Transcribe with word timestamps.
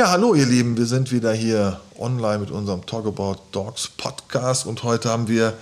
Ja, 0.00 0.12
hallo 0.12 0.34
ihr 0.34 0.46
Lieben, 0.46 0.78
wir 0.78 0.86
sind 0.86 1.12
wieder 1.12 1.32
hier 1.32 1.78
online 1.98 2.38
mit 2.38 2.50
unserem 2.50 2.86
Talk 2.86 3.06
About 3.06 3.36
Dogs 3.52 3.88
Podcast 3.88 4.64
und 4.64 4.82
heute 4.82 5.10
haben 5.10 5.28
wir 5.28 5.52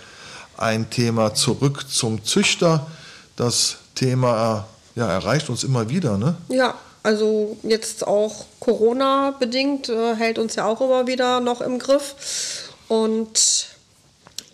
ein 0.57 0.91
Thema 0.91 1.35
zurück 1.35 1.87
zum 1.91 2.25
Züchter. 2.25 2.87
Das 3.35 3.79
Thema 3.97 4.69
ja, 4.95 5.11
erreicht 5.11 5.51
uns 5.51 5.65
immer 5.65 5.89
wieder, 5.89 6.19
ne? 6.19 6.37
Ja, 6.49 6.75
also 7.03 7.57
jetzt 7.65 8.07
auch 8.07 8.45
Corona 8.61 9.35
bedingt 9.39 9.89
äh, 9.89 10.15
hält 10.15 10.39
uns 10.39 10.55
ja 10.55 10.67
auch 10.67 10.81
immer 10.81 11.07
wieder 11.09 11.41
noch 11.41 11.61
im 11.61 11.81
Griff 11.81 12.75
und 12.87 13.78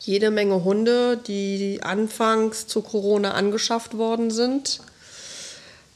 jede 0.06 0.30
Menge 0.30 0.64
Hunde, 0.64 1.16
die 1.16 1.80
anfangs 1.82 2.66
zu 2.66 2.82
Corona 2.82 3.32
angeschafft 3.32 3.96
worden 3.96 4.30
sind. 4.30 4.80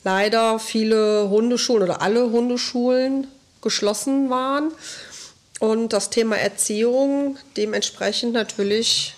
Leider 0.04 0.58
viele 0.58 1.28
Hundeschulen 1.28 1.82
oder 1.82 2.00
alle 2.00 2.30
Hundeschulen 2.30 3.26
geschlossen 3.60 4.30
waren 4.30 4.72
und 5.60 5.92
das 5.92 6.10
Thema 6.10 6.36
Erziehung 6.36 7.36
dementsprechend 7.56 8.32
natürlich 8.32 9.14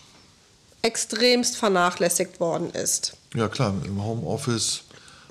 extremst 0.82 1.56
vernachlässigt 1.56 2.40
worden 2.40 2.70
ist. 2.70 3.14
Ja 3.34 3.48
klar, 3.48 3.74
im 3.84 4.02
Homeoffice 4.02 4.82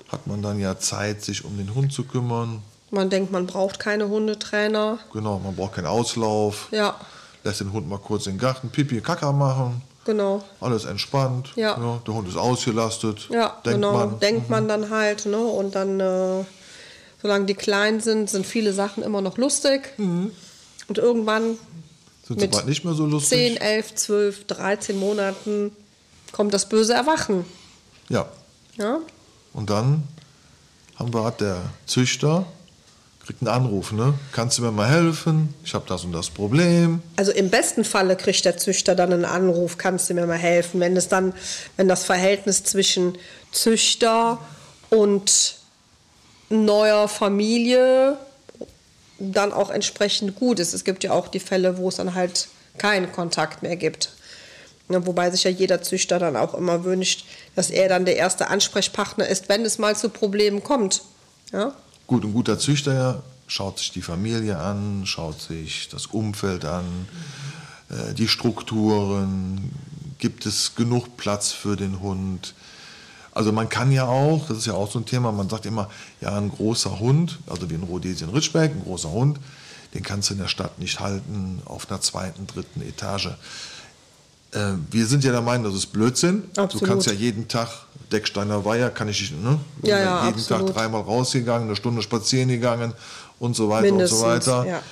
hat 0.08 0.26
man 0.26 0.42
dann 0.42 0.58
ja 0.58 0.78
Zeit, 0.78 1.22
sich 1.22 1.44
um 1.44 1.56
den 1.56 1.74
Hund 1.74 1.92
zu 1.92 2.04
kümmern. 2.04 2.62
Man 2.90 3.10
denkt, 3.10 3.30
man 3.30 3.46
braucht 3.46 3.78
keine 3.78 4.08
Hundetrainer. 4.08 4.98
Genau, 5.12 5.38
man 5.38 5.54
braucht 5.54 5.74
keinen 5.74 5.86
Auslauf. 5.86 6.68
Ja. 6.72 6.96
Lässt 7.44 7.60
den 7.60 7.72
Hund 7.72 7.88
mal 7.88 7.98
kurz 7.98 8.26
in 8.26 8.34
den 8.34 8.38
Garten 8.38 8.70
Pipi, 8.70 9.00
Kaka 9.00 9.32
machen. 9.32 9.82
Genau. 10.04 10.42
Alles 10.60 10.84
entspannt. 10.84 11.52
Ja. 11.56 11.78
ja 11.78 12.00
der 12.06 12.14
Hund 12.14 12.28
ist 12.28 12.36
ausgelastet. 12.36 13.28
Ja, 13.30 13.56
denkt 13.64 13.80
genau. 13.80 13.92
Man. 13.92 14.20
Denkt 14.20 14.50
man 14.50 14.68
dann 14.68 14.90
halt. 14.90 15.26
Ne? 15.26 15.38
Und 15.38 15.74
dann, 15.74 16.00
äh, 16.00 16.44
solange 17.22 17.46
die 17.46 17.54
klein 17.54 18.00
sind, 18.00 18.30
sind 18.30 18.46
viele 18.46 18.72
Sachen 18.72 19.02
immer 19.02 19.20
noch 19.20 19.36
lustig. 19.36 19.92
Mhm. 19.98 20.32
Und 20.88 20.98
irgendwann 20.98 21.58
Sind 22.26 22.40
sie 22.40 22.46
mit 22.46 22.50
bald 22.52 22.66
nicht 22.66 22.84
mehr 22.84 22.94
so 22.94 23.06
lustig? 23.06 23.38
10, 23.38 23.56
11, 23.58 23.94
12, 23.94 24.46
13 24.46 24.98
Monaten 24.98 25.70
kommt 26.32 26.54
das 26.54 26.68
böse 26.68 26.94
Erwachen. 26.94 27.44
Ja. 28.08 28.26
Ja? 28.76 28.98
Und 29.52 29.70
dann 29.70 30.04
haben 30.96 31.12
wir 31.14 31.24
hat 31.24 31.40
der 31.40 31.60
Züchter 31.86 32.46
kriegt 33.30 33.42
einen 33.42 33.64
Anruf, 33.64 33.92
ne? 33.92 34.14
Kannst 34.32 34.58
du 34.58 34.62
mir 34.62 34.72
mal 34.72 34.88
helfen? 34.88 35.54
Ich 35.62 35.72
habe 35.74 35.84
das 35.86 36.02
und 36.02 36.10
das 36.10 36.30
Problem. 36.30 37.00
Also 37.14 37.30
im 37.30 37.48
besten 37.48 37.84
Falle 37.84 38.16
kriegt 38.16 38.44
der 38.44 38.56
Züchter 38.56 38.96
dann 38.96 39.12
einen 39.12 39.24
Anruf, 39.24 39.78
kannst 39.78 40.10
du 40.10 40.14
mir 40.14 40.26
mal 40.26 40.36
helfen, 40.36 40.80
wenn 40.80 40.96
es 40.96 41.06
dann, 41.06 41.32
wenn 41.76 41.86
das 41.86 42.02
Verhältnis 42.02 42.64
zwischen 42.64 43.16
Züchter 43.52 44.38
und 44.88 45.54
neuer 46.48 47.06
Familie 47.06 48.16
dann 49.20 49.52
auch 49.52 49.70
entsprechend 49.70 50.34
gut 50.34 50.58
ist. 50.58 50.74
Es 50.74 50.82
gibt 50.82 51.04
ja 51.04 51.12
auch 51.12 51.28
die 51.28 51.38
Fälle, 51.38 51.78
wo 51.78 51.88
es 51.88 51.96
dann 51.96 52.16
halt 52.16 52.48
keinen 52.78 53.12
Kontakt 53.12 53.62
mehr 53.62 53.76
gibt. 53.76 54.10
Wobei 54.88 55.30
sich 55.30 55.44
ja 55.44 55.50
jeder 55.50 55.82
Züchter 55.82 56.18
dann 56.18 56.36
auch 56.36 56.54
immer 56.54 56.82
wünscht, 56.82 57.26
dass 57.54 57.70
er 57.70 57.88
dann 57.88 58.06
der 58.06 58.16
erste 58.16 58.48
Ansprechpartner 58.48 59.28
ist, 59.28 59.48
wenn 59.48 59.64
es 59.64 59.78
mal 59.78 59.94
zu 59.94 60.08
Problemen 60.08 60.64
kommt. 60.64 61.02
Ja? 61.52 61.76
Gut, 62.10 62.24
ein 62.24 62.32
guter 62.32 62.58
Züchter 62.58 63.22
schaut 63.46 63.78
sich 63.78 63.92
die 63.92 64.02
Familie 64.02 64.58
an, 64.58 65.02
schaut 65.06 65.40
sich 65.40 65.88
das 65.90 66.06
Umfeld 66.06 66.64
an, 66.64 66.84
äh, 67.88 68.14
die 68.14 68.26
Strukturen, 68.26 69.70
gibt 70.18 70.44
es 70.44 70.74
genug 70.74 71.16
Platz 71.16 71.52
für 71.52 71.76
den 71.76 72.00
Hund. 72.00 72.54
Also 73.30 73.52
man 73.52 73.68
kann 73.68 73.92
ja 73.92 74.06
auch, 74.06 74.48
das 74.48 74.58
ist 74.58 74.66
ja 74.66 74.72
auch 74.72 74.90
so 74.90 74.98
ein 74.98 75.06
Thema, 75.06 75.30
man 75.30 75.48
sagt 75.48 75.66
immer, 75.66 75.88
ja, 76.20 76.36
ein 76.36 76.50
großer 76.50 76.98
Hund, 76.98 77.38
also 77.46 77.70
wie 77.70 77.74
ein 77.74 77.84
Rhodesian 77.84 78.30
Ridgeback, 78.30 78.72
ein 78.72 78.82
großer 78.82 79.12
Hund, 79.12 79.38
den 79.94 80.02
kannst 80.02 80.30
du 80.30 80.34
in 80.34 80.40
der 80.40 80.48
Stadt 80.48 80.80
nicht 80.80 80.98
halten 80.98 81.62
auf 81.64 81.88
einer 81.88 82.00
zweiten, 82.00 82.48
dritten 82.48 82.82
Etage. 82.82 83.36
Äh, 84.50 84.72
wir 84.90 85.06
sind 85.06 85.22
ja 85.22 85.30
der 85.30 85.42
Meinung, 85.42 85.62
das 85.62 85.74
ist 85.74 85.92
Blödsinn. 85.92 86.42
Absolut. 86.56 86.82
Du 86.82 86.86
kannst 86.86 87.06
ja 87.06 87.12
jeden 87.12 87.46
Tag, 87.46 87.68
Decksteiner 88.12 88.64
Weiher, 88.64 88.90
kann 88.90 89.08
ich, 89.08 89.32
ne? 89.32 89.58
Ja, 89.82 89.98
ja, 89.98 90.24
jeden 90.26 90.38
absolut. 90.38 90.68
Tag 90.68 90.76
dreimal 90.76 91.02
rausgegangen, 91.02 91.68
eine 91.68 91.76
Stunde 91.76 92.02
spazieren 92.02 92.48
gegangen 92.48 92.92
und 93.38 93.54
so 93.56 93.68
weiter 93.68 93.86
Mindestens, 93.86 94.20
und 94.20 94.42
so 94.42 94.52
weiter. 94.52 94.66
ja. 94.66 94.82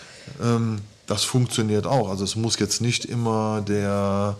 Ähm, 0.42 0.80
das 1.06 1.24
funktioniert 1.24 1.86
auch. 1.86 2.10
Also 2.10 2.24
es 2.24 2.36
muss 2.36 2.58
jetzt 2.58 2.80
nicht 2.80 3.04
immer 3.06 3.62
der 3.66 4.36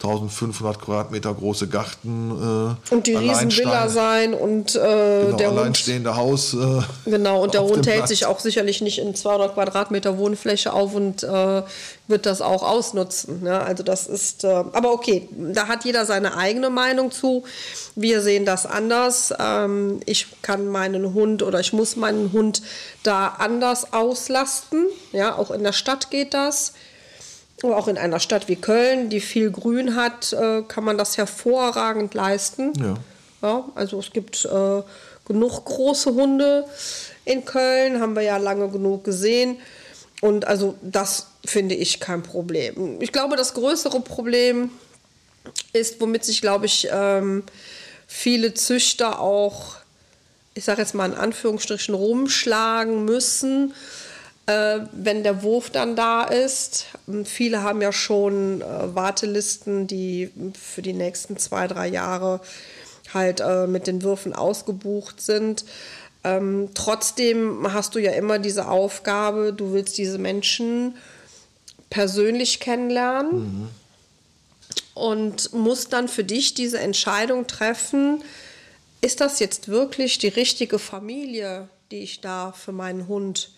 1500 0.00 0.80
Quadratmeter 0.80 1.34
große 1.34 1.66
Garten 1.66 2.76
äh, 2.90 2.94
Und 2.94 3.08
die 3.08 3.16
Riesenvilla 3.16 3.88
sein 3.88 4.32
und 4.32 4.76
äh, 4.76 4.78
genau, 4.78 5.36
der 5.36 5.50
Hund 5.50 5.58
alleinstehende 5.58 6.14
Haus. 6.14 6.54
Äh, 6.54 6.82
Genau, 7.04 7.42
und 7.42 7.52
der 7.54 7.62
Hund 7.62 7.84
hält 7.86 7.98
Platz. 7.98 8.08
sich 8.10 8.24
auch 8.26 8.38
sicherlich 8.38 8.80
nicht 8.80 9.00
in 9.00 9.16
200 9.16 9.54
Quadratmeter 9.54 10.16
Wohnfläche 10.16 10.72
auf 10.72 10.94
und 10.94 11.24
äh, 11.24 11.62
wird 12.06 12.26
das 12.26 12.40
auch 12.40 12.62
ausnutzen. 12.62 13.42
Ne? 13.42 13.60
Also 13.60 13.82
das 13.82 14.06
ist, 14.06 14.44
äh, 14.44 14.48
aber 14.48 14.92
okay, 14.92 15.28
da 15.32 15.66
hat 15.66 15.84
jeder 15.84 16.06
seine 16.06 16.36
eigene 16.36 16.70
Meinung 16.70 17.10
zu. 17.10 17.42
Wir 17.96 18.22
sehen 18.22 18.44
das 18.44 18.66
anders. 18.66 19.34
Ähm, 19.40 19.98
ich 20.06 20.28
kann 20.42 20.68
meinen 20.68 21.12
Hund 21.12 21.42
oder 21.42 21.58
ich 21.58 21.72
muss 21.72 21.96
meinen 21.96 22.32
Hund 22.32 22.62
da 23.02 23.34
anders 23.38 23.92
auslasten. 23.92 24.86
Ja, 25.10 25.36
auch 25.36 25.50
in 25.50 25.64
der 25.64 25.72
Stadt 25.72 26.10
geht 26.12 26.34
das. 26.34 26.72
Aber 27.62 27.76
auch 27.76 27.88
in 27.88 27.98
einer 27.98 28.20
Stadt 28.20 28.48
wie 28.48 28.56
Köln, 28.56 29.10
die 29.10 29.20
viel 29.20 29.50
Grün 29.50 29.96
hat, 29.96 30.32
äh, 30.32 30.62
kann 30.62 30.84
man 30.84 30.96
das 30.96 31.16
hervorragend 31.16 32.14
leisten. 32.14 32.72
Ja. 32.80 32.94
Ja, 33.40 33.64
also 33.74 34.00
es 34.00 34.10
gibt 34.10 34.44
äh, 34.44 34.82
genug 35.26 35.64
große 35.64 36.12
Hunde 36.12 36.64
in 37.24 37.44
Köln, 37.44 38.00
haben 38.00 38.16
wir 38.16 38.22
ja 38.22 38.36
lange 38.36 38.68
genug 38.68 39.04
gesehen. 39.04 39.58
Und 40.20 40.46
also 40.46 40.74
das 40.82 41.28
finde 41.44 41.76
ich 41.76 42.00
kein 42.00 42.22
Problem. 42.22 43.00
Ich 43.00 43.12
glaube, 43.12 43.36
das 43.36 43.54
größere 43.54 44.00
Problem 44.00 44.70
ist, 45.72 46.00
womit 46.00 46.24
sich, 46.24 46.40
glaube 46.40 46.66
ich, 46.66 46.88
ähm, 46.90 47.44
viele 48.08 48.54
Züchter 48.54 49.20
auch, 49.20 49.76
ich 50.54 50.64
sage 50.64 50.80
jetzt 50.80 50.94
mal 50.94 51.06
in 51.06 51.16
Anführungsstrichen, 51.16 51.94
rumschlagen 51.94 53.04
müssen, 53.04 53.74
äh, 54.48 54.86
wenn 54.92 55.22
der 55.22 55.42
Wurf 55.42 55.68
dann 55.68 55.94
da 55.94 56.24
ist. 56.24 56.86
Ähm, 57.06 57.26
Viele 57.26 57.62
haben 57.62 57.82
ja 57.82 57.92
schon 57.92 58.62
äh, 58.62 58.94
Wartelisten, 58.94 59.86
die 59.86 60.30
für 60.58 60.80
die 60.80 60.94
nächsten 60.94 61.36
zwei, 61.36 61.68
drei 61.68 61.86
Jahre 61.86 62.40
halt 63.12 63.40
äh, 63.40 63.66
mit 63.66 63.86
den 63.86 64.02
Würfen 64.02 64.32
ausgebucht 64.32 65.20
sind. 65.20 65.66
Ähm, 66.24 66.70
trotzdem 66.72 67.72
hast 67.72 67.94
du 67.94 67.98
ja 67.98 68.12
immer 68.12 68.38
diese 68.38 68.68
Aufgabe, 68.68 69.52
du 69.52 69.74
willst 69.74 69.98
diese 69.98 70.18
Menschen 70.18 70.96
persönlich 71.90 72.58
kennenlernen 72.58 73.68
und 74.94 75.52
musst 75.52 75.92
dann 75.92 76.08
für 76.08 76.24
dich 76.24 76.54
diese 76.54 76.80
Entscheidung 76.80 77.46
treffen, 77.46 78.22
ist 79.00 79.20
das 79.20 79.40
jetzt 79.40 79.68
wirklich 79.68 80.18
die 80.18 80.28
richtige 80.28 80.78
Familie, 80.78 81.68
die 81.90 82.00
ich 82.00 82.20
da 82.20 82.52
für 82.52 82.72
meinen 82.72 83.08
Hund 83.08 83.50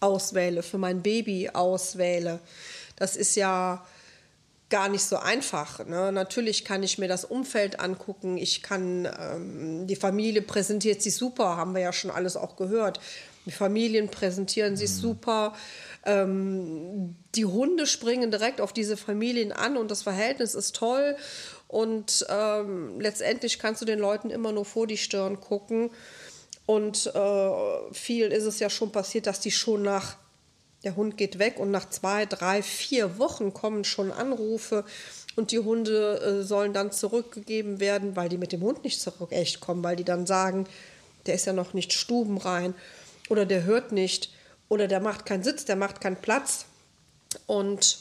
auswähle, 0.00 0.62
für 0.62 0.78
mein 0.78 1.02
Baby 1.02 1.50
auswähle. 1.50 2.40
Das 2.96 3.16
ist 3.16 3.36
ja 3.36 3.84
gar 4.70 4.88
nicht 4.88 5.02
so 5.02 5.16
einfach. 5.16 5.84
Ne? 5.84 6.12
Natürlich 6.12 6.64
kann 6.64 6.82
ich 6.82 6.96
mir 6.96 7.08
das 7.08 7.24
Umfeld 7.24 7.80
angucken. 7.80 8.38
Ich 8.38 8.62
kann, 8.62 9.06
ähm, 9.20 9.86
die 9.86 9.96
Familie 9.96 10.42
präsentiert 10.42 11.02
sich 11.02 11.16
super, 11.16 11.56
haben 11.56 11.74
wir 11.74 11.82
ja 11.82 11.92
schon 11.92 12.10
alles 12.10 12.36
auch 12.36 12.56
gehört. 12.56 13.00
Die 13.46 13.50
Familien 13.50 14.08
präsentieren 14.08 14.76
sich 14.76 14.92
super. 14.92 15.54
Ähm, 16.06 17.16
die 17.34 17.44
Hunde 17.44 17.86
springen 17.86 18.30
direkt 18.30 18.60
auf 18.60 18.72
diese 18.72 18.96
Familien 18.96 19.52
an 19.52 19.76
und 19.76 19.90
das 19.90 20.02
Verhältnis 20.02 20.54
ist 20.54 20.76
toll. 20.76 21.16
Und 21.66 22.26
ähm, 22.28 23.00
letztendlich 23.00 23.58
kannst 23.58 23.82
du 23.82 23.86
den 23.86 23.98
Leuten 23.98 24.30
immer 24.30 24.52
nur 24.52 24.64
vor 24.64 24.86
die 24.86 24.96
Stirn 24.96 25.40
gucken. 25.40 25.90
Und 26.70 27.12
äh, 27.16 27.50
viel 27.92 28.26
ist 28.26 28.44
es 28.44 28.60
ja 28.60 28.70
schon 28.70 28.92
passiert, 28.92 29.26
dass 29.26 29.40
die 29.40 29.50
schon 29.50 29.82
nach, 29.82 30.14
der 30.84 30.94
Hund 30.94 31.16
geht 31.16 31.40
weg 31.40 31.58
und 31.58 31.72
nach 31.72 31.90
zwei, 31.90 32.26
drei, 32.26 32.62
vier 32.62 33.18
Wochen 33.18 33.52
kommen 33.52 33.82
schon 33.82 34.12
Anrufe 34.12 34.84
und 35.34 35.50
die 35.50 35.58
Hunde 35.58 36.20
äh, 36.20 36.44
sollen 36.44 36.72
dann 36.72 36.92
zurückgegeben 36.92 37.80
werden, 37.80 38.14
weil 38.14 38.28
die 38.28 38.38
mit 38.38 38.52
dem 38.52 38.60
Hund 38.60 38.84
nicht 38.84 39.00
zurück 39.00 39.32
echt 39.32 39.58
kommen, 39.58 39.82
weil 39.82 39.96
die 39.96 40.04
dann 40.04 40.26
sagen, 40.26 40.68
der 41.26 41.34
ist 41.34 41.44
ja 41.44 41.52
noch 41.52 41.74
nicht 41.74 41.92
stubenrein 41.92 42.74
oder 43.28 43.46
der 43.46 43.64
hört 43.64 43.90
nicht 43.90 44.30
oder 44.68 44.86
der 44.86 45.00
macht 45.00 45.26
keinen 45.26 45.42
Sitz, 45.42 45.64
der 45.64 45.74
macht 45.74 46.00
keinen 46.00 46.22
Platz. 46.22 46.66
Und 47.48 47.98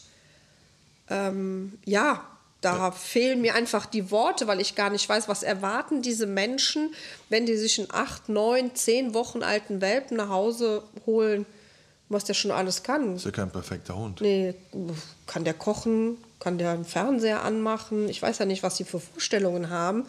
ähm, 1.09 1.79
ja, 1.85 2.23
da 2.61 2.91
fehlen 2.91 3.41
mir 3.41 3.55
einfach 3.55 3.85
die 3.85 4.11
Worte, 4.11 4.47
weil 4.47 4.59
ich 4.59 4.75
gar 4.75 4.89
nicht 4.89 5.07
weiß, 5.07 5.27
was 5.29 5.43
erwarten 5.43 6.01
diese 6.01 6.27
Menschen, 6.27 6.93
wenn 7.29 7.45
die 7.45 7.55
sich 7.55 7.79
einen 7.79 7.89
acht, 7.91 8.27
neun, 8.27 8.75
zehn 8.75 9.13
Wochen 9.13 9.43
alten 9.43 9.79
Welpen 9.79 10.17
nach 10.17 10.29
Hause 10.29 10.83
holen, 11.05 11.45
was 12.09 12.25
der 12.25 12.33
schon 12.33 12.51
alles 12.51 12.83
kann. 12.83 13.15
Ist 13.15 13.25
ja 13.25 13.31
kein 13.31 13.51
perfekter 13.51 13.95
Hund. 13.95 14.19
Nee, 14.19 14.55
kann 15.25 15.45
der 15.45 15.53
kochen, 15.53 16.17
kann 16.39 16.57
der 16.57 16.71
einen 16.71 16.85
Fernseher 16.85 17.43
anmachen. 17.43 18.09
Ich 18.09 18.21
weiß 18.21 18.39
ja 18.39 18.45
nicht, 18.45 18.63
was 18.63 18.75
sie 18.75 18.83
für 18.83 18.99
Vorstellungen 18.99 19.69
haben. 19.69 20.05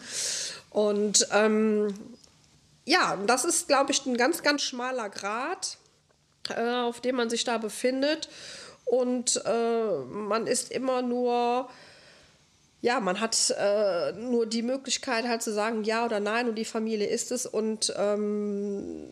Und 0.71 1.27
ähm, 1.31 1.93
ja, 2.83 3.17
das 3.27 3.45
ist, 3.45 3.67
glaube 3.67 3.91
ich, 3.91 4.05
ein 4.05 4.17
ganz, 4.17 4.43
ganz 4.43 4.61
schmaler 4.63 5.09
Grad, 5.09 5.77
äh, 6.49 6.81
auf 6.81 6.99
dem 6.99 7.15
man 7.15 7.29
sich 7.29 7.43
da 7.45 7.57
befindet. 7.57 8.27
Und 8.85 9.41
äh, 9.45 9.99
man 10.09 10.47
ist 10.47 10.71
immer 10.71 11.01
nur 11.01 11.69
ja, 12.81 12.99
man 12.99 13.19
hat 13.19 13.53
äh, 13.57 14.11
nur 14.13 14.47
die 14.47 14.63
Möglichkeit 14.63 15.27
halt 15.27 15.43
zu 15.43 15.53
sagen, 15.53 15.83
ja 15.83 16.05
oder 16.05 16.19
nein 16.19 16.49
und 16.49 16.55
die 16.55 16.65
Familie 16.65 17.07
ist 17.07 17.31
es 17.31 17.45
und 17.45 17.93
ähm, 17.95 19.07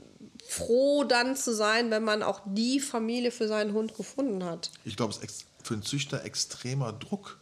froh 0.47 1.03
dann 1.03 1.35
zu 1.35 1.53
sein, 1.53 1.91
wenn 1.91 2.03
man 2.03 2.23
auch 2.23 2.41
die 2.45 2.79
Familie 2.79 3.31
für 3.31 3.47
seinen 3.47 3.73
Hund 3.73 3.95
gefunden 3.95 4.43
hat. 4.43 4.71
Ich 4.85 4.97
glaube, 4.97 5.13
es 5.13 5.19
ist 5.19 5.45
für 5.63 5.75
einen 5.75 5.83
Züchter 5.83 6.23
extremer 6.23 6.93
Druck, 6.93 7.39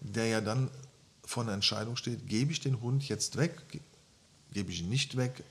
der 0.00 0.26
ja 0.26 0.40
dann 0.40 0.70
vor 1.26 1.42
einer 1.42 1.52
Entscheidung 1.52 1.96
steht, 1.96 2.26
gebe 2.26 2.52
ich 2.52 2.60
den 2.60 2.80
Hund 2.80 3.06
jetzt 3.08 3.36
weg, 3.36 3.56
gebe 4.52 4.70
ich 4.70 4.80
ihn 4.80 4.88
nicht 4.88 5.16
weg, 5.16 5.42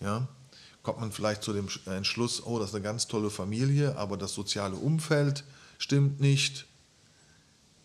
ja, 0.00 0.28
kommt 0.82 1.00
man 1.00 1.10
vielleicht 1.12 1.42
zu 1.42 1.52
dem 1.52 1.68
Entschluss, 1.86 2.44
oh, 2.44 2.58
das 2.58 2.70
ist 2.70 2.74
eine 2.74 2.84
ganz 2.84 3.06
tolle 3.06 3.30
Familie, 3.30 3.96
aber 3.96 4.16
das 4.16 4.34
soziale 4.34 4.76
Umfeld 4.76 5.44
stimmt 5.78 6.20
nicht, 6.20 6.66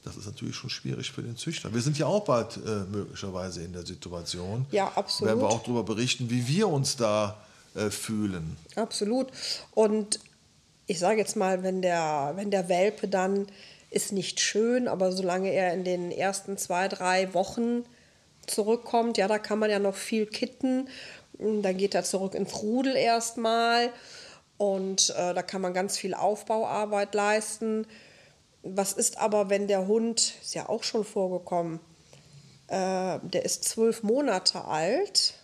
das 0.07 0.15
ist 0.17 0.25
natürlich 0.25 0.55
schon 0.55 0.69
schwierig 0.69 1.11
für 1.11 1.21
den 1.21 1.35
Züchter. 1.35 1.73
Wir 1.73 1.81
sind 1.81 1.97
ja 1.97 2.05
auch 2.05 2.23
bald 2.23 2.57
äh, 2.57 2.85
möglicherweise 2.89 3.61
in 3.63 3.73
der 3.73 3.85
Situation. 3.85 4.65
Ja, 4.71 4.91
absolut. 4.95 5.29
Werden 5.29 5.41
wir 5.41 5.49
auch 5.49 5.61
darüber 5.61 5.83
berichten, 5.83 6.29
wie 6.29 6.47
wir 6.47 6.69
uns 6.69 6.95
da 6.95 7.37
äh, 7.75 7.89
fühlen. 7.89 8.55
Absolut. 8.75 9.27
Und 9.73 10.19
ich 10.85 10.99
sage 10.99 11.19
jetzt 11.19 11.35
mal, 11.35 11.63
wenn 11.63 11.81
der, 11.81 12.33
wenn 12.35 12.51
der 12.51 12.69
Welpe 12.69 13.09
dann 13.09 13.47
ist 13.89 14.13
nicht 14.13 14.39
schön, 14.39 14.87
aber 14.87 15.11
solange 15.11 15.49
er 15.49 15.73
in 15.73 15.83
den 15.83 16.11
ersten 16.11 16.57
zwei, 16.57 16.87
drei 16.87 17.33
Wochen 17.33 17.83
zurückkommt, 18.45 19.17
ja, 19.17 19.27
da 19.27 19.39
kann 19.39 19.59
man 19.59 19.69
ja 19.69 19.79
noch 19.79 19.95
viel 19.95 20.25
kitten. 20.25 20.87
Dann 21.37 21.77
geht 21.77 21.95
er 21.95 22.03
zurück 22.03 22.33
ins 22.33 22.61
Rudel 22.61 22.95
erstmal 22.95 23.91
und 24.57 25.13
äh, 25.17 25.33
da 25.33 25.41
kann 25.43 25.61
man 25.61 25.73
ganz 25.73 25.97
viel 25.97 26.13
Aufbauarbeit 26.13 27.13
leisten. 27.13 27.85
Was 28.75 28.93
ist 28.93 29.17
aber, 29.17 29.49
wenn 29.49 29.67
der 29.67 29.87
Hund, 29.87 30.35
ist 30.41 30.55
ja 30.55 30.69
auch 30.69 30.83
schon 30.83 31.03
vorgekommen, 31.03 31.79
äh, 32.67 33.19
der 33.21 33.45
ist 33.45 33.63
zwölf 33.63 34.03
Monate 34.03 34.65
alt 34.65 35.35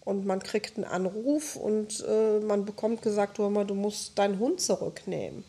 und 0.00 0.26
man 0.26 0.42
kriegt 0.42 0.76
einen 0.76 0.84
Anruf 0.84 1.56
und 1.56 2.04
äh, 2.06 2.40
man 2.40 2.64
bekommt 2.64 3.02
gesagt, 3.02 3.38
du, 3.38 3.48
mal, 3.48 3.66
du 3.66 3.74
musst 3.74 4.18
deinen 4.18 4.38
Hund 4.38 4.60
zurücknehmen. 4.60 5.44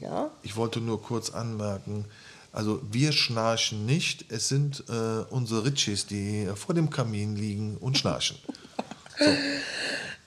Ja? 0.00 0.30
Ich 0.42 0.56
wollte 0.56 0.80
nur 0.80 1.02
kurz 1.02 1.30
anmerken, 1.30 2.06
also 2.52 2.82
wir 2.90 3.12
schnarchen 3.12 3.86
nicht, 3.86 4.30
es 4.30 4.48
sind 4.48 4.84
äh, 4.88 5.24
unsere 5.30 5.64
Ritchis, 5.64 6.06
die 6.06 6.48
vor 6.54 6.74
dem 6.74 6.90
Kamin 6.90 7.34
liegen 7.34 7.78
und 7.78 7.96
schnarchen. 7.96 8.36
so. 9.18 9.30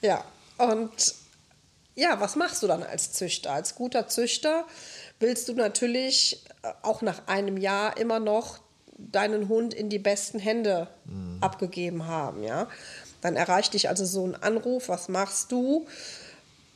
Ja, 0.02 0.24
und 0.58 1.14
ja, 1.94 2.20
was 2.20 2.36
machst 2.36 2.62
du 2.62 2.66
dann 2.66 2.82
als 2.82 3.12
Züchter? 3.12 3.52
Als 3.52 3.74
guter 3.74 4.08
Züchter 4.08 4.66
willst 5.20 5.48
du 5.48 5.54
natürlich 5.54 6.44
äh, 6.62 6.72
auch 6.82 7.02
nach 7.02 7.26
einem 7.26 7.56
Jahr 7.56 7.96
immer 7.96 8.20
noch 8.20 8.60
deinen 8.98 9.48
Hund 9.48 9.74
in 9.74 9.88
die 9.90 9.98
besten 9.98 10.38
Hände 10.38 10.88
mhm. 11.04 11.38
abgegeben 11.40 12.06
haben, 12.06 12.42
ja. 12.42 12.68
Dann 13.20 13.36
erreicht 13.36 13.74
dich 13.74 13.88
also 13.88 14.04
so 14.04 14.26
ein 14.26 14.34
Anruf, 14.34 14.88
was 14.88 15.08
machst 15.08 15.52
du? 15.52 15.86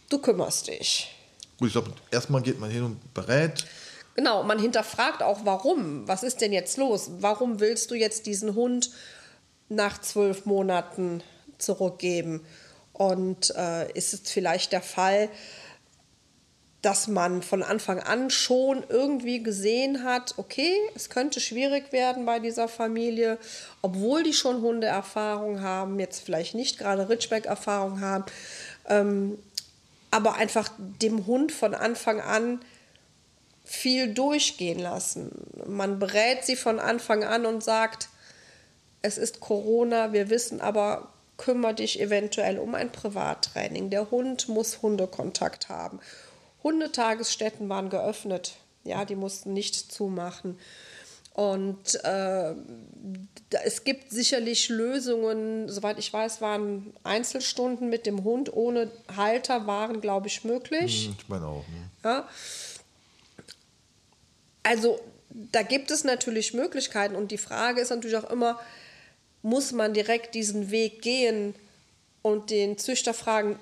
Du 0.09 0.19
kümmerst 0.19 0.69
dich. 0.69 1.15
Gut, 1.59 1.69
ich 1.69 1.73
glaube, 1.75 1.93
erstmal 2.11 2.43
geht 2.43 2.59
man 2.59 2.71
hin 2.71 2.83
und 2.83 3.15
berät. 3.15 3.67
Genau, 4.17 4.43
man 4.43 4.59
hinterfragt 4.59 5.23
auch, 5.23 5.41
warum. 5.45 6.09
Was 6.09 6.23
ist 6.23 6.41
denn 6.41 6.53
jetzt 6.53 6.77
los? 6.77 7.11
Warum 7.21 7.61
willst 7.61 7.91
du 7.91 7.95
jetzt 7.95 8.27
diesen 8.27 8.55
Hund 8.55 8.91
nach 9.69 10.01
zwölf 10.01 10.47
Monaten 10.47 11.23
zurückgeben? 11.59 12.45
Und 12.93 13.55
äh, 13.57 13.91
ist 13.93 14.13
es 14.13 14.31
vielleicht 14.31 14.73
der 14.73 14.83
Fall, 14.83 15.31
dass 16.83 17.09
man 17.09 17.43
von 17.43 17.63
Anfang 17.63 18.01
an 18.01 18.31
schon 18.31 18.85
irgendwie 18.89 19.43
gesehen 19.43 20.03
hat, 20.03 20.35
okay, 20.39 20.75
es 20.95 21.11
könnte 21.11 21.41
schwierig 21.41 21.93
werden 21.93 22.25
bei 22.25 22.39
dieser 22.39 22.69
Familie, 22.69 23.39
obwohl 23.83 24.23
die 24.23 24.33
schon 24.33 24.63
Hundeerfahrung 24.63 25.61
haben, 25.61 26.01
jetzt 26.01 26.21
vielleicht 26.21 26.55
nicht 26.55 26.79
gerade 26.79 27.09
Ritschbeck-Erfahrung 27.09 28.01
haben, 28.01 28.25
ähm, 28.89 29.39
aber 30.11 30.37
einfach 30.37 30.71
dem 30.79 31.27
Hund 31.27 31.53
von 31.53 31.75
Anfang 31.75 32.21
an 32.21 32.61
viel 33.65 34.13
durchgehen 34.13 34.81
lassen. 34.81 35.31
Man 35.67 35.99
berät 35.99 36.45
sie 36.45 36.57
von 36.57 36.81
Anfang 36.81 37.25
an 37.25 37.47
und 37.47 37.63
sagt, 37.63 38.09
es 39.03 39.19
ist 39.19 39.41
Corona, 39.41 40.13
wir 40.13 40.31
wissen 40.31 40.61
aber, 40.61 41.13
kümmere 41.37 41.75
dich 41.75 42.01
eventuell 42.01 42.59
um 42.59 42.75
ein 42.75 42.91
Privattraining. 42.91 43.89
Der 43.91 44.11
Hund 44.11 44.49
muss 44.49 44.83
Hundekontakt 44.83 45.69
haben. 45.69 46.01
Hundetagesstätten 46.63 47.69
waren 47.69 47.91
geöffnet. 47.91 48.57
Ja, 48.85 49.05
die 49.05 49.17
mussten 49.17 49.53
nicht 49.53 49.93
zumachen. 49.93 50.59
Und 51.33 52.03
äh, 52.05 52.55
es 53.65 53.85
gibt 53.85 54.11
sicherlich 54.11 54.69
Lösungen, 54.69 55.69
soweit 55.69 55.99
ich 55.99 56.13
weiß, 56.13 56.41
waren 56.41 56.93
Einzelstunden 57.05 57.89
mit 57.89 58.05
dem 58.05 58.25
Hund 58.25 58.53
ohne 58.53 58.91
Halter 59.17 59.67
waren, 59.67 60.01
glaube 60.01 60.27
ich, 60.27 60.45
möglich. 60.45 61.07
Hm, 61.07 61.17
ich 61.19 61.29
meine 61.29 61.47
auch. 61.47 61.65
Ne? 61.69 61.91
Ja. 62.05 62.29
Also 64.63 65.01
da 65.31 65.63
gibt 65.63 65.91
es 65.91 66.05
natürlich 66.05 66.53
Möglichkeiten 66.53 67.15
und 67.15 67.31
die 67.31 67.39
Frage 67.39 67.81
ist 67.81 67.91
natürlich 67.91 68.17
auch 68.17 68.31
immer, 68.31 68.61
muss 69.43 69.73
man 69.73 69.95
direkt 69.95 70.35
diesen 70.35 70.71
Weg 70.71 71.01
gehen 71.01 71.55
und 72.23 72.51
den 72.51 72.77
Züchter 72.77 73.15
fragen, 73.15 73.59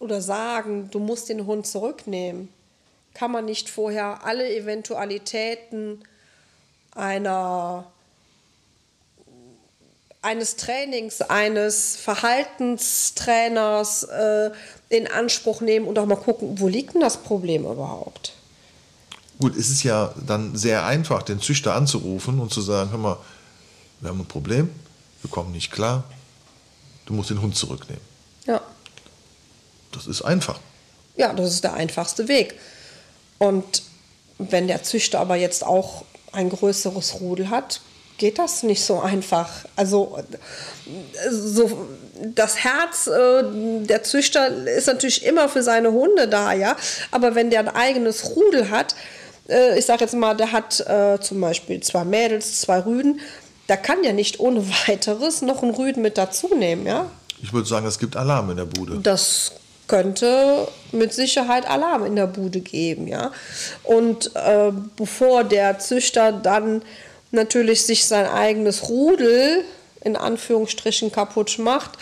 oder 0.00 0.20
sagen, 0.20 0.90
du 0.90 0.98
musst 0.98 1.28
den 1.28 1.46
Hund 1.46 1.64
zurücknehmen, 1.66 2.48
kann 3.14 3.32
man 3.32 3.44
nicht 3.44 3.68
vorher 3.68 4.24
alle 4.24 4.52
Eventualitäten 4.54 6.02
einer 6.94 7.86
eines 10.20 10.56
Trainings, 10.56 11.22
eines 11.22 11.94
Verhaltenstrainers 11.96 14.02
äh, 14.02 14.50
in 14.88 15.06
Anspruch 15.06 15.60
nehmen 15.60 15.86
und 15.86 15.96
auch 15.98 16.06
mal 16.06 16.16
gucken, 16.16 16.58
wo 16.60 16.66
liegt 16.68 16.94
denn 16.94 17.00
das 17.00 17.18
Problem 17.18 17.64
überhaupt? 17.64 18.32
Gut, 19.38 19.56
es 19.56 19.70
ist 19.70 19.84
ja 19.84 20.12
dann 20.26 20.56
sehr 20.56 20.84
einfach, 20.84 21.22
den 21.22 21.40
Züchter 21.40 21.74
anzurufen 21.74 22.40
und 22.40 22.52
zu 22.52 22.60
sagen, 22.60 22.90
hör 22.90 22.98
mal, 22.98 23.16
wir 24.00 24.10
haben 24.10 24.20
ein 24.20 24.26
Problem, 24.26 24.68
wir 25.22 25.30
kommen 25.30 25.52
nicht 25.52 25.70
klar, 25.70 26.02
du 27.06 27.14
musst 27.14 27.30
den 27.30 27.40
Hund 27.40 27.56
zurücknehmen. 27.56 28.02
Das 29.98 30.06
ist 30.06 30.22
einfach. 30.22 30.60
Ja, 31.16 31.32
das 31.32 31.52
ist 31.52 31.64
der 31.64 31.74
einfachste 31.74 32.28
Weg. 32.28 32.54
Und 33.38 33.82
wenn 34.38 34.68
der 34.68 34.84
Züchter 34.84 35.18
aber 35.18 35.34
jetzt 35.34 35.66
auch 35.66 36.04
ein 36.30 36.48
größeres 36.48 37.20
Rudel 37.20 37.50
hat, 37.50 37.80
geht 38.18 38.38
das 38.38 38.62
nicht 38.62 38.84
so 38.84 39.00
einfach. 39.00 39.48
Also 39.74 40.18
so 41.30 41.88
das 42.34 42.58
Herz 42.64 43.08
äh, 43.08 43.42
der 43.84 44.02
Züchter 44.04 44.66
ist 44.66 44.86
natürlich 44.86 45.24
immer 45.24 45.48
für 45.48 45.62
seine 45.62 45.92
Hunde 45.92 46.28
da, 46.28 46.52
ja. 46.52 46.76
Aber 47.10 47.34
wenn 47.34 47.50
der 47.50 47.60
ein 47.60 47.68
eigenes 47.68 48.36
Rudel 48.36 48.70
hat, 48.70 48.94
äh, 49.48 49.78
ich 49.78 49.86
sage 49.86 50.04
jetzt 50.04 50.14
mal, 50.14 50.34
der 50.34 50.52
hat 50.52 50.80
äh, 50.80 51.18
zum 51.20 51.40
Beispiel 51.40 51.80
zwei 51.80 52.04
Mädels, 52.04 52.60
zwei 52.60 52.80
Rüden, 52.80 53.20
da 53.66 53.76
kann 53.76 54.04
ja 54.04 54.12
nicht 54.12 54.38
ohne 54.40 54.68
weiteres 54.86 55.42
noch 55.42 55.62
einen 55.62 55.74
Rüden 55.74 56.02
mit 56.02 56.18
dazu 56.18 56.54
nehmen, 56.54 56.86
ja. 56.86 57.10
Ich 57.40 57.52
würde 57.52 57.68
sagen, 57.68 57.86
es 57.86 57.98
gibt 57.98 58.16
Alarm 58.16 58.50
in 58.50 58.56
der 58.56 58.64
Bude. 58.64 58.98
Das 59.00 59.52
könnte 59.88 60.68
mit 60.92 61.12
Sicherheit 61.12 61.68
Alarm 61.68 62.04
in 62.04 62.14
der 62.14 62.26
Bude 62.26 62.60
geben, 62.60 63.08
ja. 63.08 63.32
Und 63.82 64.30
äh, 64.36 64.70
bevor 64.96 65.44
der 65.44 65.78
Züchter 65.78 66.30
dann 66.32 66.82
natürlich 67.30 67.84
sich 67.84 68.06
sein 68.06 68.26
eigenes 68.26 68.88
Rudel 68.88 69.64
in 70.02 70.16
Anführungsstrichen 70.16 71.10
kaputt 71.10 71.58
macht, 71.58 71.98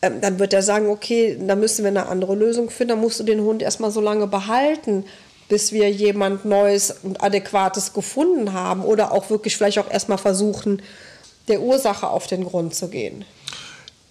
äh, 0.00 0.10
dann 0.20 0.38
wird 0.38 0.52
er 0.52 0.62
sagen, 0.62 0.88
okay, 0.88 1.38
da 1.40 1.54
müssen 1.54 1.84
wir 1.84 1.90
eine 1.90 2.06
andere 2.06 2.34
Lösung 2.34 2.70
finden, 2.70 2.90
dann 2.90 3.00
musst 3.00 3.20
du 3.20 3.24
den 3.24 3.42
Hund 3.42 3.62
erstmal 3.62 3.90
so 3.90 4.00
lange 4.00 4.26
behalten, 4.26 5.04
bis 5.48 5.72
wir 5.72 5.90
jemand 5.90 6.44
Neues 6.44 6.96
und 7.02 7.22
Adäquates 7.22 7.92
gefunden 7.92 8.52
haben 8.52 8.82
oder 8.84 9.12
auch 9.12 9.30
wirklich 9.30 9.56
vielleicht 9.56 9.78
auch 9.78 9.90
erstmal 9.90 10.18
versuchen, 10.18 10.82
der 11.48 11.60
Ursache 11.60 12.08
auf 12.08 12.26
den 12.26 12.44
Grund 12.44 12.74
zu 12.74 12.88
gehen 12.88 13.24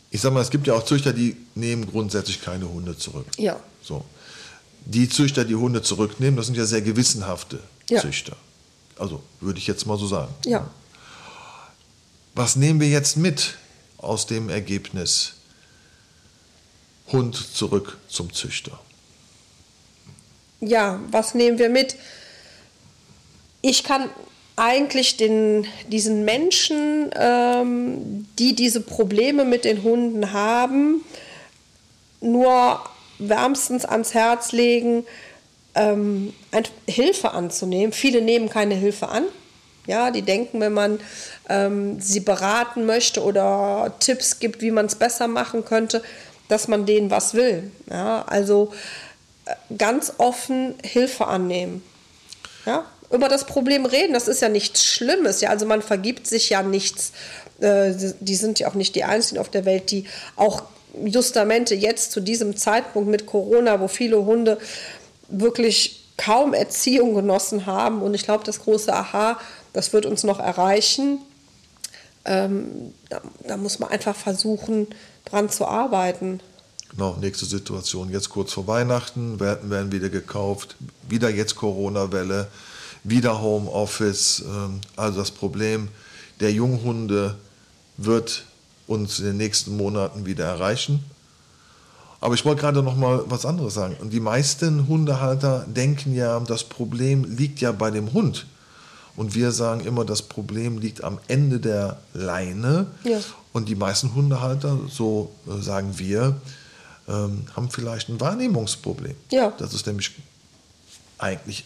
ich 0.10 0.22
sag 0.22 0.34
mal, 0.34 0.42
es 0.42 0.50
gibt 0.50 0.68
ja 0.68 0.74
auch 0.74 0.86
Züchter, 0.86 1.14
die 1.14 1.36
nehmen 1.56 1.90
grundsätzlich 1.90 2.42
keine 2.42 2.70
Hunde 2.70 2.98
zurück. 2.98 3.26
Ja. 3.38 3.60
So. 3.82 4.06
Die 4.86 5.10
Züchter, 5.10 5.44
die 5.44 5.56
Hunde 5.56 5.82
zurücknehmen, 5.82 6.38
das 6.38 6.46
sind 6.46 6.56
ja 6.56 6.66
sehr 6.66 6.82
gewissenhafte 6.82 7.60
ja. 7.90 8.00
Züchter. 8.02 8.36
Also 8.98 9.22
würde 9.42 9.60
ich 9.60 9.68
jetzt 9.68 9.86
mal 9.86 9.98
so 9.98 10.08
sagen. 10.08 10.34
Ja. 10.46 10.70
Was 12.36 12.56
nehmen 12.56 12.80
wir 12.80 12.90
jetzt 12.90 13.18
mit 13.18 13.56
aus 13.98 14.28
dem 14.28 14.50
Ergebnis? 14.50 15.34
Hund 17.12 17.36
zurück 17.36 17.98
zum 18.08 18.34
Züchter. 18.34 18.80
Ja, 20.60 21.00
was 21.12 21.36
nehmen 21.36 21.58
wir 21.58 21.70
mit? 21.70 21.96
Ich 23.62 23.84
kann 23.84 24.10
eigentlich 24.58 25.18
den, 25.18 25.68
diesen 25.88 26.26
Menschen, 26.26 27.12
ähm, 27.16 28.28
die 28.40 28.56
diese 28.56 28.82
Probleme 28.82 29.46
mit 29.46 29.64
den 29.64 29.84
Hunden 29.84 30.34
haben, 30.34 31.06
nur 32.20 32.82
wärmstens 33.20 33.86
ans 33.86 34.16
Herz 34.16 34.52
legen, 34.52 35.06
ähm, 35.76 36.34
Hilfe 36.88 37.32
anzunehmen. 37.32 37.94
Viele 37.94 38.22
nehmen 38.22 38.50
keine 38.50 38.74
Hilfe 38.74 39.10
an. 39.10 39.26
Ja, 39.86 40.12
die 40.12 40.24
denken, 40.24 40.60
wenn 40.60 40.74
man 40.74 41.00
ähm, 41.48 42.02
sie 42.02 42.20
beraten 42.20 42.86
möchte 42.86 43.24
oder 43.24 43.94
Tipps 44.00 44.40
gibt, 44.40 44.62
wie 44.62 44.72
man 44.72 44.88
es 44.88 44.96
besser 44.96 45.28
machen 45.30 45.64
könnte, 45.64 46.04
dass 46.50 46.68
man 46.68 46.86
denen 46.86 47.12
was 47.12 47.36
will. 47.36 47.72
Ja, 47.90 48.24
also 48.28 48.74
äh, 49.46 49.54
ganz 49.78 50.14
offen 50.18 50.76
Hilfe 50.84 51.28
annehmen. 51.28 51.84
Ja, 52.66 52.86
über 53.12 53.30
das 53.30 53.46
Problem 53.46 53.86
reden, 53.86 54.14
das 54.14 54.28
ist 54.28 54.42
ja 54.42 54.50
nichts 54.50 54.84
Schlimmes. 54.84 55.42
Ja, 55.42 55.50
also 55.50 55.66
man 55.66 55.82
vergibt 55.82 56.28
sich 56.28 56.50
ja 56.50 56.64
nichts. 56.64 57.12
Äh, 57.60 57.94
die 58.20 58.36
sind 58.36 58.60
ja 58.60 58.68
auch 58.68 58.74
nicht 58.74 58.96
die 58.96 59.04
Einzigen 59.04 59.40
auf 59.40 59.50
der 59.50 59.66
Welt, 59.66 59.92
die 59.92 60.06
auch 60.36 60.64
justamente 61.04 61.76
jetzt 61.76 62.12
zu 62.12 62.20
diesem 62.20 62.58
Zeitpunkt 62.58 63.10
mit 63.10 63.26
Corona, 63.26 63.80
wo 63.80 63.88
viele 63.88 64.26
Hunde 64.26 64.58
wirklich 65.30 66.04
kaum 66.18 66.54
Erziehung 66.54 67.14
genossen 67.14 67.66
haben. 67.66 68.02
Und 68.02 68.14
ich 68.14 68.24
glaube, 68.24 68.44
das 68.44 68.62
große 68.62 68.94
Aha, 68.94 69.40
das 69.74 69.94
wird 69.94 70.06
uns 70.06 70.24
noch 70.24 70.40
erreichen. 70.40 71.20
Ähm, 72.26 72.94
da, 73.10 73.22
da, 73.48 73.58
muss 73.58 73.80
man 73.80 73.90
einfach 73.90 74.16
versuchen, 74.16 74.88
dran 75.24 75.50
zu 75.50 75.66
arbeiten. 75.66 76.42
Genau, 76.92 77.16
nächste 77.22 77.46
Situation. 77.46 78.12
Jetzt 78.12 78.30
kurz 78.30 78.52
vor 78.52 78.68
Weihnachten, 78.68 79.40
Werten 79.40 79.70
werden 79.70 79.92
wieder 79.92 80.10
gekauft, 80.10 80.76
wieder 81.08 81.30
jetzt 81.30 81.56
Corona-Welle, 81.56 82.48
wieder 83.08 83.42
Homeoffice. 83.42 84.44
Ähm, 84.46 84.82
also 84.96 85.20
das 85.20 85.32
Problem 85.32 85.90
der 86.40 86.52
Junghunde 86.52 87.36
wird 87.98 88.44
uns 88.86 89.20
in 89.20 89.26
den 89.26 89.38
nächsten 89.38 89.76
Monaten 89.76 90.26
wieder 90.26 90.46
erreichen. 90.46 91.04
Aber 92.20 92.34
ich 92.34 92.46
wollte 92.46 92.62
gerade 92.62 92.82
noch 92.82 92.96
mal 92.96 93.24
was 93.28 93.46
anderes 93.46 93.74
sagen. 93.74 93.96
Und 94.00 94.12
die 94.12 94.20
meisten 94.20 94.88
Hundehalter 94.88 95.66
denken 95.68 96.16
ja, 96.16 96.40
das 96.40 96.64
Problem 96.64 97.24
liegt 97.38 97.62
ja 97.62 97.72
bei 97.72 97.92
dem 97.92 98.14
Hund. 98.14 98.48
Und 99.16 99.34
wir 99.36 99.52
sagen 99.52 99.82
immer, 99.82 100.06
das 100.06 100.22
Problem 100.22 100.78
liegt 100.78 101.04
am 101.04 101.20
Ende 101.28 101.60
der 101.60 102.00
Leine. 102.14 102.88
Ja. 103.04 103.20
Und 103.54 103.68
die 103.68 103.76
meisten 103.76 104.14
Hundehalter, 104.14 104.78
so 104.90 105.32
äh, 105.48 105.62
sagen 105.62 105.98
wir, 105.98 106.40
ähm, 107.08 107.46
haben 107.56 107.70
vielleicht 107.70 108.10
ein 108.10 108.20
Wahrnehmungsproblem. 108.20 109.16
Ja. 109.32 109.54
Das 109.58 109.74
ist 109.74 109.88
nämlich 109.88 110.12
eigentlich 111.18 111.66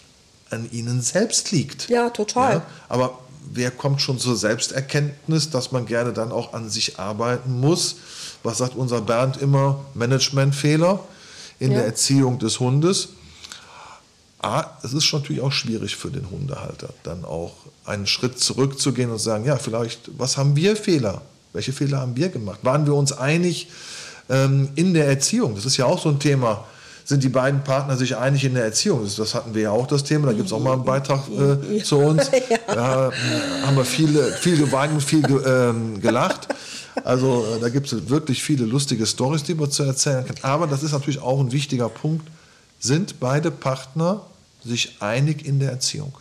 an 0.51 0.70
ihnen 0.72 1.01
selbst 1.01 1.51
liegt. 1.51 1.89
Ja, 1.89 2.10
total. 2.10 2.55
Ja? 2.55 2.65
Aber 2.89 3.20
wer 3.53 3.72
kommt 3.72 4.01
schon 4.01 4.20
zur 4.20 4.36
Selbsterkenntnis, 4.36 5.50
dass 5.50 5.72
man 5.72 5.86
gerne 5.86 6.13
dann 6.13 6.31
auch 6.31 6.53
an 6.53 6.70
sich 6.70 7.00
arbeiten 7.00 7.60
muss? 7.60 7.98
Was 8.43 8.58
sagt 8.58 8.75
unser 8.75 9.01
Bernd 9.01 9.38
immer? 9.38 9.84
Managementfehler 9.93 11.00
in 11.60 11.72
ja. 11.72 11.77
der 11.77 11.88
Erziehung 11.88 12.39
des 12.39 12.60
Hundes. 12.60 13.10
Ah, 14.41 14.65
es 14.84 14.93
ist 14.93 15.03
schon 15.03 15.22
natürlich 15.22 15.41
auch 15.41 15.51
schwierig 15.51 15.96
für 15.96 16.10
den 16.10 16.29
Hundehalter, 16.31 16.89
dann 17.03 17.25
auch 17.25 17.53
einen 17.86 18.08
Schritt 18.08 18.39
zurückzugehen 18.39 19.12
und 19.12 19.20
zu 19.20 19.25
sagen, 19.25 19.46
ja, 19.46 19.58
vielleicht, 19.58 20.10
was 20.17 20.38
haben 20.38 20.55
wir 20.55 20.75
Fehler? 20.75 21.22
Welche 21.53 21.74
Fehler 21.74 22.00
haben 22.00 22.15
wir 22.15 22.29
gemacht? 22.29 22.60
Waren 22.63 22.88
wir 22.88 22.96
uns 22.96 23.12
einig 23.12 23.67
ähm, 24.29 24.70
in 24.75 24.96
der 24.96 25.05
Erziehung? 25.05 25.53
Das 25.53 25.65
ist 25.65 25.77
ja 25.77 25.86
auch 25.86 26.01
so 26.01 26.10
ein 26.10 26.20
Thema 26.20 26.65
sind 27.05 27.24
die 27.24 27.29
beiden 27.29 27.63
Partner 27.63 27.98
sich 27.98 28.15
einig 28.17 28.43
in 28.43 28.53
der 28.53 28.63
Erziehung. 28.63 29.08
Das 29.17 29.36
hatten 29.36 29.53
wir 29.53 29.63
ja 29.63 29.72
auch 29.72 29.88
das 29.88 30.03
Thema, 30.03 30.27
da 30.27 30.34
gibt 30.34 30.48
es 30.48 30.53
auch 30.53 30.60
mal 30.60 30.74
einen 30.74 30.86
Beitrag 30.86 31.22
äh, 31.29 31.77
ja. 31.77 31.84
zu 31.84 31.98
uns. 31.98 32.29
Ja. 32.50 32.58
Da 32.75 33.12
haben 33.65 33.77
wir 33.77 33.86
viele, 33.86 34.31
viel 34.31 34.58
geweint, 34.58 35.01
viel 35.03 35.22
ge, 35.22 35.41
ähm, 35.46 36.01
gelacht. 36.01 36.48
Also 37.03 37.46
äh, 37.55 37.60
da 37.60 37.70
gibt 37.70 37.91
es 37.91 38.10
wirklich 38.10 38.43
viele 38.43 38.65
lustige 38.65 39.05
Stories, 39.05 39.43
die 39.43 39.53
man 39.53 39.72
zu 39.72 39.84
erzählen 39.84 40.25
kann. 40.25 40.36
Aber 40.41 40.67
das 40.67 40.84
ist 40.84 40.91
natürlich 40.91 41.22
auch 41.22 41.39
ein 41.39 41.51
wichtiger 41.51 41.88
Punkt. 41.89 42.27
Sind 42.79 43.20
beide 43.20 43.51
Partner 43.51 44.22
sich 44.63 44.98
einig 45.01 45.46
in 45.46 45.60
der 45.60 45.72
Erziehung? 45.72 46.13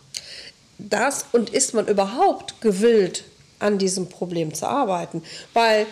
Das 0.79 1.27
und 1.33 1.51
ist 1.51 1.75
man 1.75 1.87
überhaupt 1.87 2.61
gewillt, 2.61 3.25
an 3.59 3.79
diesem 3.79 4.09
Problem 4.09 4.55
zu 4.55 4.67
arbeiten? 4.67 5.23
Weil 5.53 5.87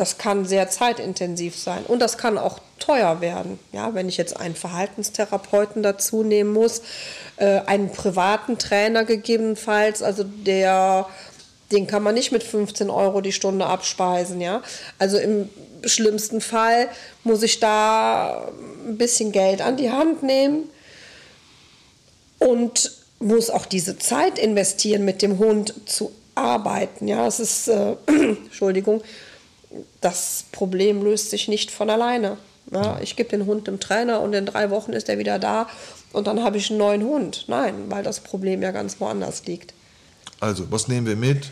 das 0.00 0.16
kann 0.16 0.46
sehr 0.46 0.70
zeitintensiv 0.70 1.56
sein 1.56 1.84
und 1.86 1.98
das 2.00 2.16
kann 2.16 2.38
auch 2.38 2.58
teuer 2.78 3.20
werden. 3.20 3.58
Ja, 3.72 3.94
wenn 3.94 4.08
ich 4.08 4.16
jetzt 4.16 4.34
einen 4.40 4.54
Verhaltenstherapeuten 4.54 5.82
dazu 5.82 6.22
nehmen 6.22 6.54
muss, 6.54 6.80
äh, 7.36 7.60
einen 7.66 7.92
privaten 7.92 8.56
Trainer 8.56 9.04
gegebenenfalls, 9.04 10.02
also 10.02 10.24
der, 10.24 11.06
den 11.70 11.86
kann 11.86 12.02
man 12.02 12.14
nicht 12.14 12.32
mit 12.32 12.42
15 12.42 12.88
Euro 12.88 13.20
die 13.20 13.32
Stunde 13.32 13.66
abspeisen. 13.66 14.40
Ja, 14.40 14.62
also 14.98 15.18
im 15.18 15.50
schlimmsten 15.84 16.40
Fall 16.40 16.88
muss 17.22 17.42
ich 17.42 17.60
da 17.60 18.48
ein 18.86 18.96
bisschen 18.96 19.32
Geld 19.32 19.60
an 19.60 19.76
die 19.76 19.90
Hand 19.90 20.22
nehmen 20.22 20.70
und 22.38 22.92
muss 23.18 23.50
auch 23.50 23.66
diese 23.66 23.98
Zeit 23.98 24.38
investieren, 24.38 25.04
mit 25.04 25.20
dem 25.20 25.38
Hund 25.38 25.74
zu 25.84 26.10
arbeiten. 26.34 27.06
Ja, 27.06 27.26
es 27.26 27.38
ist, 27.38 27.68
äh, 27.68 27.96
Entschuldigung, 28.06 29.02
das 30.00 30.44
Problem 30.52 31.02
löst 31.02 31.30
sich 31.30 31.48
nicht 31.48 31.70
von 31.70 31.90
alleine. 31.90 32.36
Ja, 32.72 33.00
ich 33.00 33.16
gebe 33.16 33.30
den 33.30 33.46
Hund 33.46 33.66
dem 33.66 33.80
Trainer 33.80 34.20
und 34.20 34.32
in 34.32 34.46
drei 34.46 34.70
Wochen 34.70 34.92
ist 34.92 35.08
er 35.08 35.18
wieder 35.18 35.38
da 35.38 35.68
und 36.12 36.26
dann 36.26 36.42
habe 36.42 36.56
ich 36.56 36.70
einen 36.70 36.78
neuen 36.78 37.02
Hund. 37.02 37.46
Nein, 37.48 37.74
weil 37.88 38.04
das 38.04 38.20
Problem 38.20 38.62
ja 38.62 38.70
ganz 38.70 39.00
woanders 39.00 39.44
liegt. 39.46 39.74
Also, 40.38 40.70
was 40.70 40.86
nehmen 40.88 41.06
wir 41.06 41.16
mit? 41.16 41.50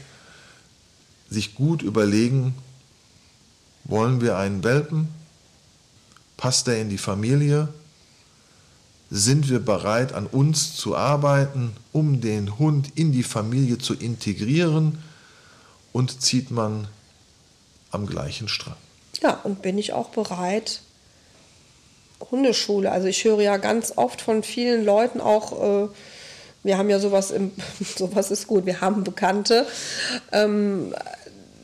Sich 1.28 1.54
gut 1.54 1.82
überlegen, 1.82 2.54
wollen 3.84 4.20
wir 4.20 4.36
einen 4.36 4.62
Welpen? 4.62 5.08
Passt 6.36 6.68
er 6.68 6.80
in 6.80 6.88
die 6.88 6.98
Familie? 6.98 7.68
Sind 9.10 9.48
wir 9.48 9.58
bereit, 9.58 10.12
an 10.12 10.26
uns 10.26 10.76
zu 10.76 10.94
arbeiten, 10.94 11.72
um 11.92 12.20
den 12.20 12.58
Hund 12.58 12.92
in 12.94 13.10
die 13.10 13.22
Familie 13.22 13.78
zu 13.78 13.94
integrieren? 13.94 14.98
Und 15.92 16.20
zieht 16.20 16.50
man 16.50 16.86
am 17.90 18.06
gleichen 18.06 18.48
Strang. 18.48 18.76
Ja, 19.22 19.40
und 19.44 19.62
bin 19.62 19.78
ich 19.78 19.92
auch 19.92 20.10
bereit, 20.10 20.80
Hundeschule. 22.30 22.90
Also 22.90 23.06
ich 23.06 23.24
höre 23.24 23.40
ja 23.40 23.56
ganz 23.56 23.92
oft 23.96 24.20
von 24.20 24.42
vielen 24.42 24.84
Leuten 24.84 25.20
auch, 25.20 25.86
äh, 25.86 25.88
wir 26.62 26.78
haben 26.78 26.90
ja 26.90 26.98
sowas 26.98 27.30
im, 27.30 27.52
sowas 27.96 28.30
ist 28.30 28.46
gut, 28.46 28.66
wir 28.66 28.80
haben 28.80 29.04
Bekannte. 29.04 29.66
Ähm, 30.32 30.94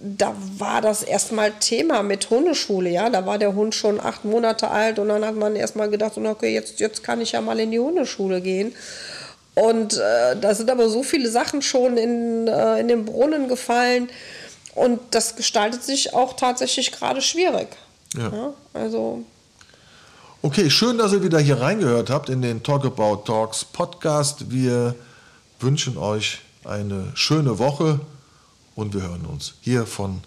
da 0.07 0.35
war 0.59 0.83
das 0.83 1.03
erstmal 1.03 1.51
Thema 1.53 2.03
mit 2.03 2.29
Hundeschule, 2.29 2.91
ja. 2.91 3.09
Da 3.09 3.25
war 3.25 3.39
der 3.39 3.55
Hund 3.55 3.75
schon 3.75 4.01
acht 4.01 4.25
Monate 4.25 4.71
alt 4.71 4.99
und 4.99 5.09
dann 5.09 5.25
hat 5.25 5.35
man 5.35 5.57
erstmal 5.57 5.89
gedacht, 5.89 6.19
okay, 6.19 6.53
jetzt, 6.53 6.79
jetzt 6.79 7.03
kann 7.03 7.23
ich 7.23 7.33
ja 7.33 7.41
mal 7.41 7.59
in 7.59 7.71
die 7.71 7.79
Hundeschule 7.79 8.41
gehen. 8.41 8.75
Und 9.55 9.97
äh, 9.97 10.37
da 10.39 10.55
sind 10.55 10.71
aber 10.71 10.89
so 10.89 11.03
viele 11.03 11.31
Sachen 11.31 11.63
schon 11.63 11.97
in, 11.97 12.49
äh, 12.49 12.81
in 12.81 12.89
den 12.89 13.05
Brunnen 13.05 13.49
gefallen 13.49 14.09
und 14.75 15.01
das 15.11 15.37
gestaltet 15.37 15.83
sich 15.83 16.15
auch 16.15 16.35
tatsächlich 16.35 16.93
gerade 16.93 17.23
schwierig. 17.23 17.69
Ja. 18.17 18.29
ja. 18.29 18.55
also. 18.73 19.25
Okay, 20.43 20.69
schön, 20.69 20.99
dass 20.99 21.13
ihr 21.13 21.23
wieder 21.23 21.39
hier 21.39 21.61
reingehört 21.61 22.11
habt 22.11 22.29
in 22.29 22.43
den 22.43 22.63
Talk 22.63 22.85
About 22.85 23.23
Talks 23.25 23.65
Podcast. 23.65 24.51
Wir 24.51 24.95
wünschen 25.59 25.97
euch 25.97 26.41
eine 26.65 27.13
schöne 27.15 27.59
Woche 27.59 28.01
und 28.75 28.95
wir 28.95 29.03
hören 29.03 29.25
uns 29.27 29.55
hier 29.63 29.87
von 29.87 30.21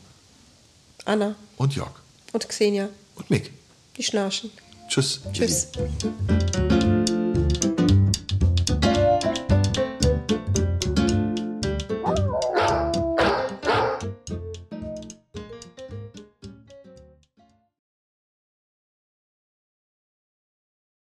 Anna 1.06 1.36
und 1.58 1.76
Jörg 1.76 1.92
und 2.34 2.48
Xenia 2.48 2.90
und 3.16 3.30
Mick. 3.30 3.52
Die 3.98 4.04
Schnarchen. 4.04 4.52
Tschüss. 4.88 5.22
Tschüss. 5.34 5.68